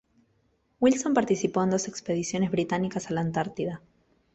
[0.79, 3.83] Wilson participó en dos expediciones británicas a la Antártida.